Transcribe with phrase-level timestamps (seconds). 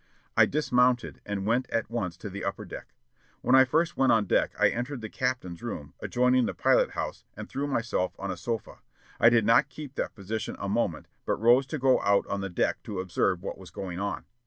[0.35, 2.95] I dismounted and went at once to the upper deck....
[3.41, 7.23] When I first went on deck I entered the captain's room, adjoining the pilot house,
[7.37, 8.79] and threw myself on a sofa.
[9.19, 12.49] I did not keep that position a moment, but rose to go out on the
[12.49, 14.25] deck to observe what was going on.